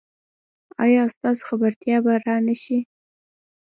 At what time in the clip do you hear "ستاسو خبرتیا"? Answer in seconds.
1.15-1.97